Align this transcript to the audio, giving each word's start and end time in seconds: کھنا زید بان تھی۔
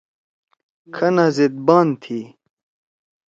کھنا 0.95 1.25
زید 1.35 1.53
بان 1.65 1.87
تھی۔ 2.01 2.19